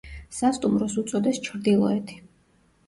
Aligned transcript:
სასტუმროს 0.37 0.97
უწოდეს 1.03 1.41
„ჩრდილოეთი“. 1.51 2.21